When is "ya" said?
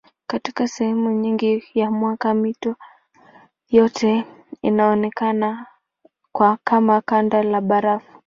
1.73-1.91